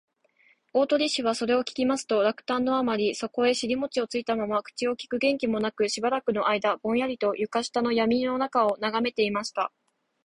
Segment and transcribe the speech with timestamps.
[0.73, 9.71] 大鳥氏はそれを聞きますと、落胆のあまり、そこへしりもちをついたまま、口をきく元気もなく、しばらくのあいだぼんやりと、床下のやみのなかをながめていました